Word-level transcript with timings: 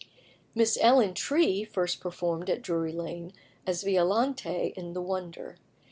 Miss 0.55 0.79
Ellen 0.81 1.13
Tree 1.13 1.63
first 1.63 1.99
performed 1.99 2.49
at 2.49 2.63
Drury 2.63 2.91
Lane 2.91 3.33
as 3.67 3.83
Violante 3.83 4.73
in 4.75 4.93
"The 4.93 5.01
Wonder." 5.03 5.57